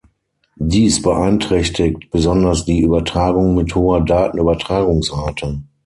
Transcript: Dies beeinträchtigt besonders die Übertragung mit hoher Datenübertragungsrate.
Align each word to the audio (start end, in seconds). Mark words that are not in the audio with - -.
Dies 0.55 0.99
beeinträchtigt 1.03 2.09
besonders 2.09 2.65
die 2.65 2.79
Übertragung 2.81 3.53
mit 3.53 3.75
hoher 3.75 4.01
Datenübertragungsrate. 4.03 5.61